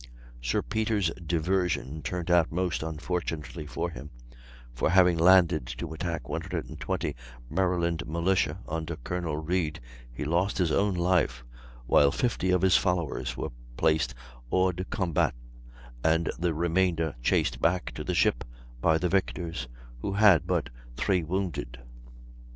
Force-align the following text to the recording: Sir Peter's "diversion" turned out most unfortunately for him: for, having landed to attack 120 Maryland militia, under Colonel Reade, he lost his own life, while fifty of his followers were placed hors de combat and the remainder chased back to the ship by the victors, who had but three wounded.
Sir 0.41 0.63
Peter's 0.63 1.11
"diversion" 1.23 2.01
turned 2.01 2.31
out 2.31 2.51
most 2.51 2.81
unfortunately 2.81 3.67
for 3.67 3.91
him: 3.91 4.09
for, 4.73 4.89
having 4.89 5.15
landed 5.15 5.67
to 5.77 5.93
attack 5.93 6.27
120 6.27 7.15
Maryland 7.51 8.07
militia, 8.07 8.61
under 8.67 8.95
Colonel 8.95 9.37
Reade, 9.37 9.79
he 10.11 10.25
lost 10.25 10.57
his 10.57 10.71
own 10.71 10.95
life, 10.95 11.43
while 11.85 12.09
fifty 12.11 12.49
of 12.49 12.63
his 12.63 12.75
followers 12.75 13.37
were 13.37 13.51
placed 13.77 14.15
hors 14.51 14.73
de 14.73 14.85
combat 14.85 15.35
and 16.03 16.31
the 16.39 16.55
remainder 16.55 17.13
chased 17.21 17.61
back 17.61 17.91
to 17.93 18.03
the 18.03 18.15
ship 18.15 18.43
by 18.81 18.97
the 18.97 19.07
victors, 19.07 19.67
who 19.99 20.13
had 20.13 20.47
but 20.47 20.71
three 20.97 21.21
wounded. 21.23 21.77